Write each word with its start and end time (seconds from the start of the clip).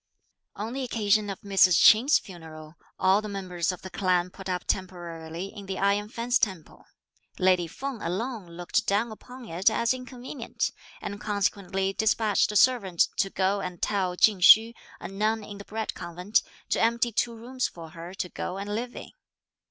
On 0.55 0.73
the 0.73 0.81
occasion 0.81 1.29
of 1.29 1.41
Mrs. 1.41 1.79
Ch'in's 1.79 2.17
funeral, 2.17 2.73
all 2.97 3.21
the 3.21 3.29
members 3.29 3.71
of 3.71 3.83
the 3.83 3.91
clan 3.91 4.31
put 4.31 4.49
up 4.49 4.63
temporarily 4.65 5.53
in 5.55 5.67
the 5.67 5.77
Iron 5.77 6.09
Fence 6.09 6.39
Temple; 6.39 6.87
lady 7.37 7.67
Feng 7.67 8.01
alone 8.01 8.57
looked 8.57 8.87
down 8.87 9.11
upon 9.11 9.47
it 9.47 9.69
as 9.69 9.93
inconvenient, 9.93 10.71
and 11.03 11.21
consequently 11.21 11.93
despatched 11.93 12.51
a 12.51 12.55
servant 12.55 13.09
to 13.17 13.29
go 13.29 13.59
and 13.61 13.79
tell 13.83 14.17
Ch'ing 14.17 14.39
Hsü, 14.39 14.73
a 14.99 15.07
nun 15.07 15.43
in 15.43 15.59
the 15.59 15.65
Bread 15.65 15.93
Convent, 15.93 16.41
to 16.69 16.81
empty 16.81 17.11
two 17.11 17.35
rooms 17.35 17.67
for 17.67 17.89
her 17.91 18.15
to 18.15 18.27
go 18.27 18.57
and 18.57 18.73
live 18.73 18.95
in. 18.95 19.11